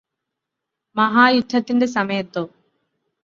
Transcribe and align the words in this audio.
മഹാ 0.95 1.25
യുദ്ധത്തിന്റെ 1.29 1.85
സമയത്തോ 1.87 2.43